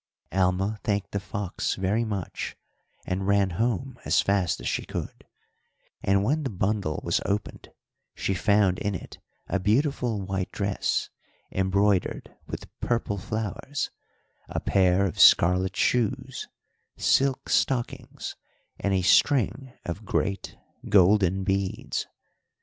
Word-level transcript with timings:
"Alma 0.31 0.79
thanked 0.83 1.11
the 1.11 1.19
fox 1.19 1.75
very 1.75 2.03
much 2.03 2.55
and 3.05 3.27
ran 3.27 3.51
home 3.51 3.99
as 4.03 4.19
fast 4.19 4.59
as 4.59 4.67
she 4.67 4.83
could, 4.83 5.27
and 6.01 6.23
when 6.23 6.41
the 6.41 6.49
bundle 6.49 7.01
was 7.03 7.21
opened 7.23 7.69
she 8.15 8.33
found 8.33 8.79
in 8.79 8.95
it 8.95 9.19
a 9.47 9.59
beautiful 9.59 10.19
white 10.23 10.51
dress, 10.51 11.11
embroidered 11.51 12.35
with 12.47 12.67
purple 12.79 13.19
flowers, 13.19 13.91
a 14.49 14.59
pair 14.59 15.05
of 15.05 15.19
scarlet 15.19 15.75
shoes, 15.75 16.47
silk 16.97 17.47
stockings, 17.47 18.35
and 18.79 18.95
a 18.95 19.03
string 19.03 19.71
of 19.85 20.03
great 20.03 20.57
golden 20.89 21.43
beads. 21.43 22.07